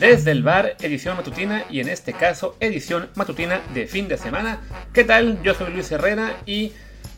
[0.00, 4.58] desde el bar, edición matutina y en este caso edición matutina de fin de semana.
[4.94, 5.42] ¿Qué tal?
[5.42, 6.72] Yo soy Luis Herrera y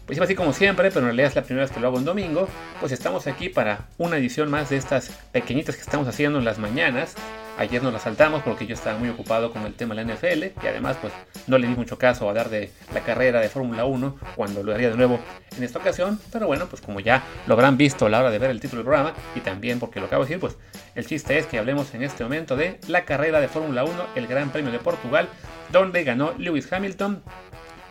[0.05, 2.05] pues así como siempre, pero en realidad es la primera vez que lo hago en
[2.05, 2.49] domingo,
[2.81, 6.59] pues estamos aquí para una edición más de estas pequeñitas que estamos haciendo en las
[6.59, 7.15] mañanas.
[7.59, 10.45] Ayer nos la saltamos porque yo estaba muy ocupado con el tema de la NFL
[10.63, 11.13] y además pues
[11.47, 14.73] no le di mucho caso a hablar de la carrera de Fórmula 1 cuando lo
[14.73, 15.21] haría de nuevo
[15.57, 16.19] en esta ocasión.
[16.33, 18.81] Pero bueno, pues como ya lo habrán visto a la hora de ver el título
[18.81, 20.57] del programa y también porque lo acabo de decir, pues
[20.95, 24.27] el chiste es que hablemos en este momento de la carrera de Fórmula 1, el
[24.27, 25.29] Gran Premio de Portugal,
[25.71, 27.23] donde ganó Lewis Hamilton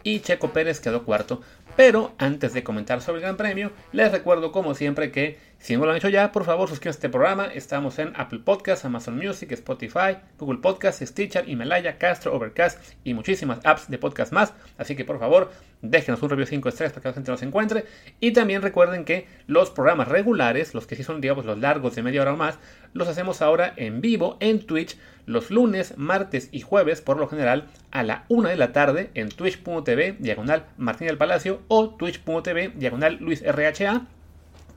[0.04, 1.42] y Checo Pérez quedó cuarto.
[1.76, 5.86] Pero antes de comentar sobre el Gran Premio, les recuerdo como siempre que si no
[5.86, 7.46] lo han hecho ya, por favor suscríbanse a este programa.
[7.46, 13.60] Estamos en Apple Podcasts, Amazon Music, Spotify, Google Podcasts, Stitcher, Himalaya, Castro, Overcast y muchísimas
[13.64, 14.56] apps de podcast más.
[14.80, 15.52] Así que por favor,
[15.84, 17.86] déjenos un review 5 estrellas para que la gente nos encuentre.
[18.20, 22.02] Y también recuerden que los programas regulares, los que sí son digamos los largos de
[22.02, 22.58] media hora o más,
[22.94, 27.68] los hacemos ahora en vivo en Twitch los lunes, martes y jueves por lo general
[27.92, 33.18] a la 1 de la tarde en twitch.tv diagonal Martín del Palacio o twitch.tv diagonal
[33.22, 34.08] Luis RHA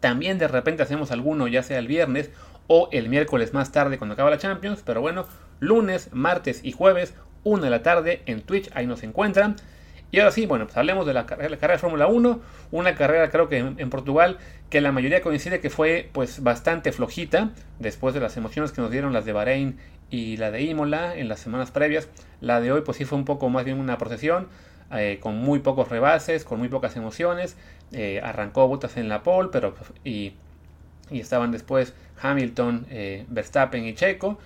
[0.05, 2.29] también de repente hacemos alguno, ya sea el viernes
[2.67, 4.83] o el miércoles más tarde cuando acaba la Champions.
[4.85, 5.25] Pero bueno,
[5.61, 9.57] lunes, martes y jueves, 1 de la tarde en Twitch, ahí nos encuentran.
[10.11, 12.39] Y ahora sí, bueno, pues hablemos de la, carrera de Fórmula 1,
[12.71, 14.37] una carrera creo que en, Portugal
[14.69, 18.91] que la mayoría coincide que fue pues bastante flojita después de las emociones que nos
[18.91, 19.79] dieron las de Bahrein
[20.11, 22.11] y la de Imola en las semanas previas.
[22.43, 24.49] La de hoy pues sí fue un poco más bien una procesión,
[24.93, 27.57] eh, con muy pocos rebases, con muy pocas emociones.
[27.93, 30.35] Eh, arrancó Bottas en la pole, pero y,
[31.11, 34.39] estaban después Hamilton, eh, Verstappen y Checo.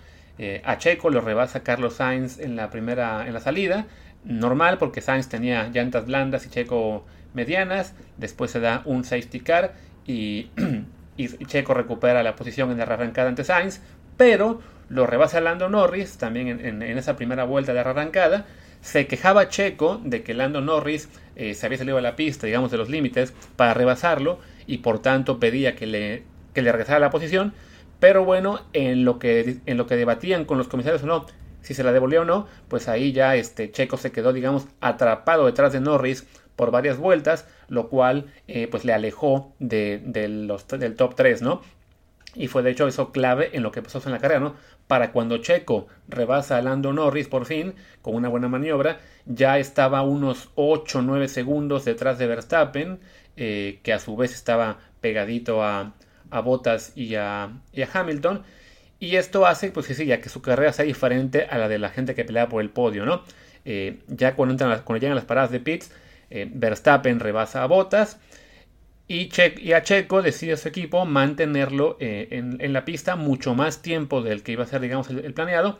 [0.64, 3.86] a Checo lo rebasa Carlos Sainz en la primera en la salida,
[4.24, 7.94] normal porque Sainz tenía llantas blandas y Checo medianas.
[8.16, 9.74] Después se da un safety car
[10.06, 10.50] y,
[11.46, 13.80] Checo recupera la posición en la arrancada ante Sainz,
[14.16, 18.46] pero lo rebasa Lando Norris también en, en esa primera vuelta de arrancada
[18.80, 22.70] se quejaba Checo de que Lando Norris eh, se había salido a la pista, digamos,
[22.70, 26.24] de los límites para rebasarlo y por tanto pedía que le,
[26.54, 27.52] que le regresara la posición.
[28.00, 31.26] Pero bueno, en lo, que, en lo que debatían con los comisarios o no,
[31.62, 35.46] si se la devolvió o no, pues ahí ya este Checo se quedó, digamos, atrapado
[35.46, 40.48] detrás de Norris por varias vueltas, lo cual eh, pues le alejó del
[40.96, 41.62] top 3, ¿no?
[42.34, 44.54] Y fue de hecho eso clave en lo que pasó en la carrera, ¿no?
[44.88, 50.02] Para cuando Checo rebasa a Lando Norris por fin, con una buena maniobra, ya estaba
[50.02, 52.98] unos 8 o 9 segundos detrás de Verstappen,
[53.36, 55.92] eh, que a su vez estaba pegadito a,
[56.30, 57.52] a Bottas y a,
[57.92, 58.42] Hamilton.
[58.98, 61.78] Y esto hace, pues que sí, ya que su carrera sea diferente a la de
[61.78, 63.22] la gente que pelea por el podio, ¿no?
[63.64, 65.92] Eh, ya cuando, entran, cuando llegan las paradas de pits,
[66.30, 68.18] eh, Verstappen rebasa a Bottas
[69.08, 74.42] y, a Checo decide su equipo mantenerlo eh, en, la pista mucho más tiempo del
[74.42, 75.78] que iba a ser, digamos, el, planeado.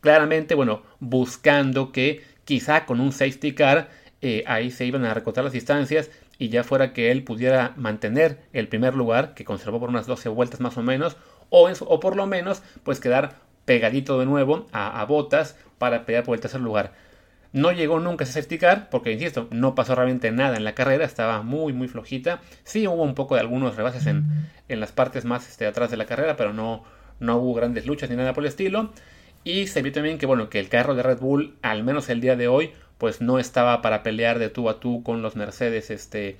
[0.00, 5.44] Claramente, bueno, buscando que quizá con un safety car eh, ahí se iban a recortar
[5.44, 9.90] las distancias y ya fuera que él pudiera mantener el primer lugar, que conservó por
[9.90, 11.16] unas 12 vueltas más o menos,
[11.50, 16.40] o, por lo menos, pues quedar pegadito de nuevo a botas para pelear por el
[16.40, 16.92] tercer lugar.
[17.52, 18.58] No llegó nunca a safety
[18.90, 22.40] porque insisto, no pasó realmente nada en la carrera, estaba muy, muy flojita.
[22.64, 24.24] Sí hubo un poco de algunos rebases en,
[24.68, 26.84] en las partes más este, atrás de la carrera, pero no,
[27.20, 28.92] no hubo grandes luchas ni nada por el estilo.
[29.44, 32.20] Y se vio también que, bueno, que el carro de Red Bull, al menos el
[32.20, 35.90] día de hoy, pues no estaba para pelear de tú a tú con los Mercedes,
[35.90, 36.36] este,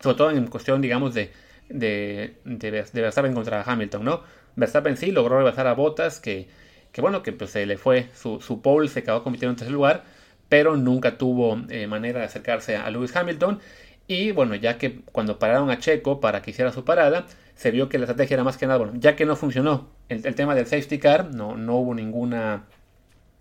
[0.00, 1.32] sobre todo en cuestión, digamos, de,
[1.68, 4.22] de, de, Verstappen contra Hamilton, ¿no?
[4.56, 6.48] Verstappen sí logró rebasar a Bottas, que,
[6.92, 9.72] que bueno, que pues se le fue su, su pole, se acabó compitiendo en tercer
[9.72, 10.04] lugar,
[10.50, 13.60] pero nunca tuvo eh, manera de acercarse a Lewis Hamilton.
[14.06, 17.88] Y bueno, ya que cuando pararon a Checo para que hiciera su parada, se vio
[17.88, 20.66] que la estrategia era más que nada, bueno, ya que no funcionó el, tema del
[20.66, 22.64] safety car, no, no hubo ninguna,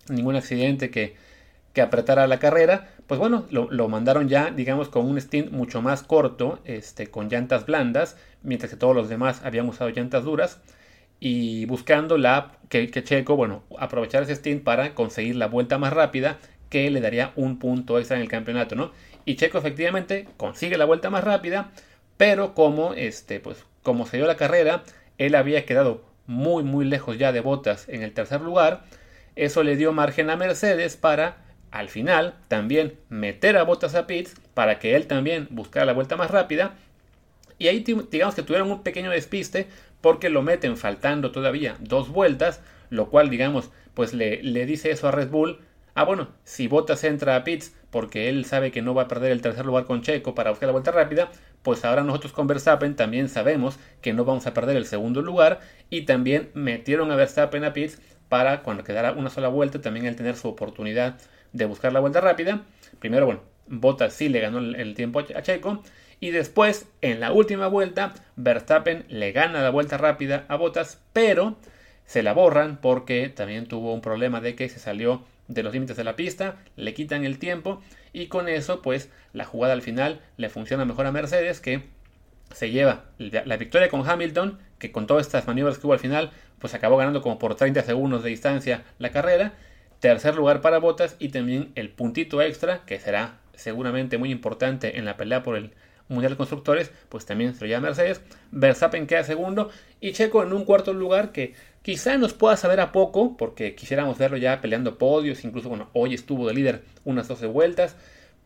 [0.08, 1.16] ningún accidente que,
[1.74, 6.04] que apretara la carrera, pues bueno, lo, mandaron ya, digamos, con un stint mucho más
[6.04, 10.60] corto, este, con llantas blandas, mientras que todos los demás habían usado llantas duras,
[11.20, 15.92] y buscando la que, que Checo, bueno, aprovechar ese stint para conseguir la vuelta más
[15.94, 16.38] rápida
[16.70, 18.92] que le daría un punto extra en el campeonato, ¿no?
[19.26, 21.72] Y Checo efectivamente consigue la vuelta más rápida,
[22.18, 24.84] pero como este, pues, como se dio la carrera,
[25.18, 28.84] él había quedado muy muy lejos ya de Botas en el tercer lugar.
[29.36, 31.38] Eso le dio margen a Mercedes para
[31.72, 36.18] al final también meter a Botas a pits para que él también buscara la vuelta
[36.18, 36.76] más rápida.
[37.58, 39.68] Y ahí digamos que tuvieron un pequeño despiste
[40.02, 45.08] porque lo meten faltando todavía dos vueltas, lo cual digamos pues le, le dice eso
[45.08, 45.60] a Red Bull
[45.94, 49.32] Ah, bueno, si Bottas entra a pits porque él sabe que no va a perder
[49.32, 51.32] el tercer lugar con Checo para buscar la vuelta rápida,
[51.64, 55.60] pues ahora nosotros con Verstappen también sabemos que no vamos a perder el segundo lugar
[55.90, 58.00] y también metieron a Verstappen a pits
[58.30, 61.18] para cuando quedara una sola vuelta también él tener su oportunidad
[61.52, 62.62] de buscar la vuelta rápida.
[63.00, 65.84] Primero, bueno, Bottas sí le ganó el, tiempo a Checo.
[66.20, 71.58] Y después, en la última vuelta, Verstappen le gana la vuelta rápida a Bottas, pero
[72.06, 75.98] se la borran porque también tuvo un problema de que se salió de los límites
[75.98, 77.82] de la pista, le quitan el tiempo
[78.14, 81.84] y con eso pues la jugada al final le funciona mejor a Mercedes que
[82.54, 86.32] se lleva la victoria con Hamilton, que con todas estas maniobras que hubo al final,
[86.60, 89.54] pues acabó ganando como por 30 segundos de distancia la carrera.
[90.00, 95.06] Tercer lugar para Bottas y también el puntito extra, que será seguramente muy importante en
[95.06, 95.74] la pelea por el
[96.10, 98.22] Mundial de Constructores, pues también se lo lleva Mercedes.
[98.52, 99.70] Verstappen queda segundo
[100.02, 104.18] y Checo en un cuarto lugar que quizá nos pueda saber a poco, porque quisiéramos
[104.18, 107.96] verlo ya peleando podios, incluso bueno, hoy estuvo de líder unas 12 vueltas,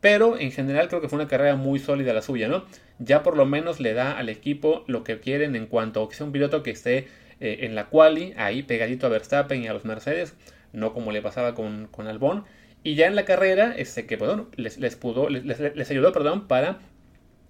[0.02, 2.66] pero en general creo que fue una carrera muy sólida la suya, ¿no?
[3.00, 6.16] Ya por lo menos le da al equipo lo que quieren en cuanto a que
[6.16, 7.08] sea un piloto que esté
[7.40, 10.36] eh, en la quali, ahí pegadito a Verstappen y a los Mercedes,
[10.74, 12.44] no como le pasaba con, con Albon.
[12.84, 16.48] Y ya en la carrera, este, que perdón, les, les, pudo, les, les, ayudó perdón,
[16.48, 16.80] para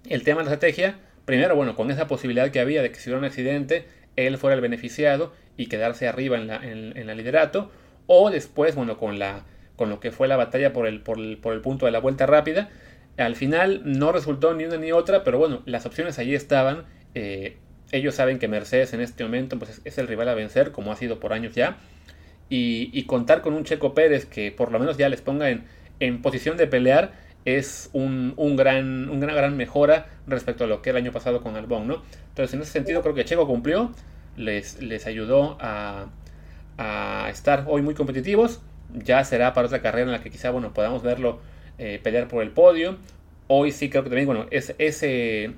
[0.10, 0.96] el tema de la estrategia.
[1.26, 3.86] Primero, bueno, con esa posibilidad que había de que si hubiera un accidente,
[4.16, 7.72] él fuera el beneficiado y quedarse arriba en la, en, la liderato.
[8.08, 9.46] O después, bueno, con, la,
[9.76, 12.00] con lo que fue la batalla por el, por el, por el punto de la
[12.00, 12.70] vuelta rápida.
[13.18, 16.84] Al final no resultó ni una ni otra, pero bueno, las opciones allí estaban.
[17.16, 17.58] Eh,
[17.92, 20.96] ellos saben que Mercedes en este momento pues, es, el rival a vencer, como ha
[20.96, 21.78] sido por años ya.
[22.50, 25.64] Y, contar con un Checo Pérez que por lo menos ya les ponga en,
[26.00, 27.14] en posición de pelear
[27.46, 31.88] es un, gran, una gran mejora respecto a lo que el año pasado con Albon,
[31.88, 32.02] ¿no?
[32.30, 33.92] Entonces, en ese sentido, creo que Checo cumplió,
[34.38, 36.08] les, les ayudó a,
[36.78, 38.62] a, estar hoy muy competitivos.
[38.94, 41.40] Ya será para otra carrera en la que quizá, bueno, podamos verlo
[41.78, 42.98] eh, pelear por el podio.
[43.48, 45.54] Hoy sí creo que también, bueno, es, ese,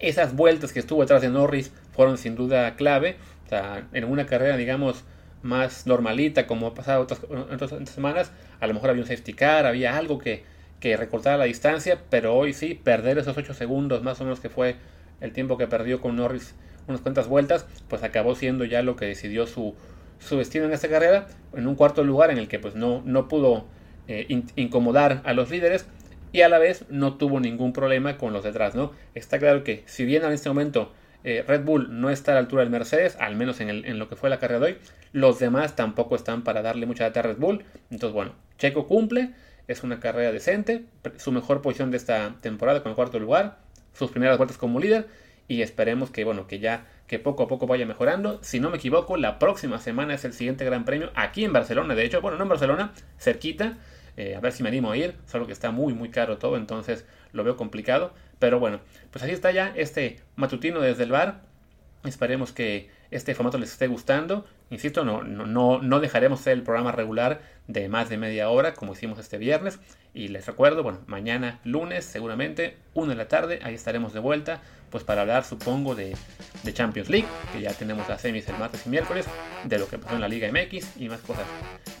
[0.00, 3.16] esas vueltas que estuvo detrás de Norris fueron sin duda clave.
[3.46, 5.04] O sea, en una carrera, digamos,
[5.42, 9.66] más normalita, como ha pasado otras, otras semanas, a lo mejor había un safety car,
[9.66, 10.44] había algo que,
[10.80, 14.50] que recortara la distancia, pero hoy sí, perder esos 8 segundos más o menos que
[14.50, 14.76] fue
[15.20, 16.54] el tiempo que perdió con Norris
[16.86, 19.74] unas cuantas vueltas, pues acabó siendo ya lo que decidió su,
[20.18, 23.28] su destino en esta carrera, en un cuarto lugar en el que pues no, no
[23.28, 23.66] pudo
[24.06, 25.86] eh, incomodar a los líderes
[26.32, 28.92] y a la vez no tuvo ningún problema con los detrás, ¿no?
[29.14, 30.92] Está claro que si bien en este momento
[31.22, 33.98] eh, Red Bull no está a la altura del Mercedes, al menos en, el, en,
[33.98, 34.78] lo que fue la carrera de hoy,
[35.12, 39.30] los demás tampoco están para darle mucha data a Red Bull, entonces bueno, Checo cumple,
[39.68, 40.84] es una carrera decente,
[41.16, 43.58] su mejor posición de esta temporada con el cuarto lugar,
[43.92, 45.06] sus primeras vueltas como líder
[45.48, 48.40] y esperemos que bueno, que ya que poco a poco vaya mejorando.
[48.42, 51.94] Si no me equivoco, la próxima semana es el siguiente Gran Premio aquí en Barcelona,
[51.94, 53.78] de hecho, bueno, no en Barcelona, cerquita.
[54.16, 56.56] Eh, a ver si me animo a ir, solo que está muy muy caro todo,
[56.56, 58.14] entonces lo veo complicado.
[58.38, 61.42] Pero bueno, pues así está ya este matutino desde el bar.
[62.04, 64.46] Esperemos que este formato les esté gustando.
[64.70, 69.18] Insisto, no, no, no dejaremos el programa regular de más de media hora como hicimos
[69.18, 69.78] este viernes.
[70.12, 74.60] Y les recuerdo, bueno, mañana lunes seguramente, una de la tarde, ahí estaremos de vuelta,
[74.90, 76.16] pues para hablar supongo de,
[76.62, 79.26] de Champions League, que ya tenemos las semis el martes y miércoles,
[79.64, 81.46] de lo que pasó en la Liga MX y más cosas.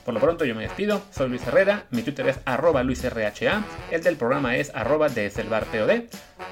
[0.04, 3.32] Por lo pronto yo me despido, soy Luis Herrera, mi Twitter es arroba luisrha,
[3.90, 6.04] el del programa es arroba desde el bar POD.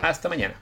[0.03, 0.55] Hasta mañana.